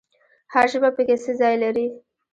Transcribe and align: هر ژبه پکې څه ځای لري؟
هر 0.53 0.65
ژبه 0.71 0.89
پکې 0.95 1.15
څه 1.23 1.31
ځای 1.39 1.55
لري؟ 1.63 1.87